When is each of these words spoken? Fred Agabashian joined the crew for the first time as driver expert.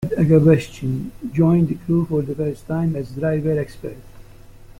Fred 0.03 0.17
Agabashian 0.19 1.11
joined 1.31 1.67
the 1.69 1.75
crew 1.75 2.05
for 2.07 2.23
the 2.23 2.33
first 2.33 2.65
time 2.65 2.95
as 2.95 3.11
driver 3.11 3.59
expert. 3.59 3.97